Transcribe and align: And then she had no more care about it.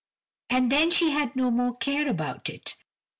And 0.49 0.71
then 0.71 0.89
she 0.89 1.11
had 1.11 1.35
no 1.35 1.51
more 1.51 1.77
care 1.77 2.09
about 2.09 2.49
it. 2.49 2.75